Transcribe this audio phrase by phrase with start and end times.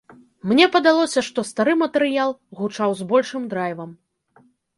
[0.51, 3.95] Мне падалося, што стары матэрыял гучаў з большым драйвам.